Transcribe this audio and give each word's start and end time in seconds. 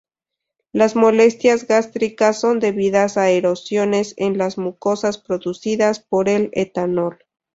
Las 0.71 0.95
molestias 0.95 1.67
gástricas 1.67 2.39
son 2.39 2.59
debidas 2.59 3.17
a 3.17 3.29
erosiones 3.29 4.15
en 4.17 4.39
las 4.39 4.57
mucosas 4.57 5.19
producidas 5.19 5.99
por 5.99 6.27
el 6.27 6.49
etanol. 6.53 7.19